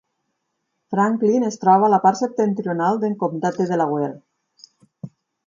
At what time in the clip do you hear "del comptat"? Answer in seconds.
3.05-3.61